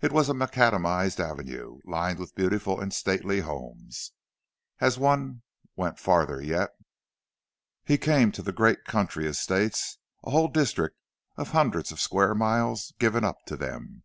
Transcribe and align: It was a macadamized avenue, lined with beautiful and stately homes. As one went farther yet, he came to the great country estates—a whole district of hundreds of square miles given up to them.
It 0.00 0.10
was 0.10 0.28
a 0.28 0.34
macadamized 0.34 1.20
avenue, 1.20 1.78
lined 1.84 2.18
with 2.18 2.34
beautiful 2.34 2.80
and 2.80 2.92
stately 2.92 3.42
homes. 3.42 4.10
As 4.80 4.98
one 4.98 5.42
went 5.76 6.00
farther 6.00 6.42
yet, 6.42 6.70
he 7.84 7.96
came 7.96 8.32
to 8.32 8.42
the 8.42 8.50
great 8.50 8.82
country 8.84 9.24
estates—a 9.28 10.30
whole 10.32 10.48
district 10.48 10.98
of 11.36 11.50
hundreds 11.52 11.92
of 11.92 12.00
square 12.00 12.34
miles 12.34 12.92
given 12.98 13.22
up 13.22 13.44
to 13.46 13.56
them. 13.56 14.02